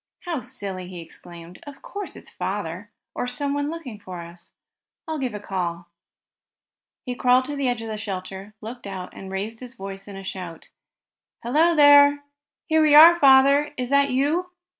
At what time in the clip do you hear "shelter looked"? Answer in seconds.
7.99-8.87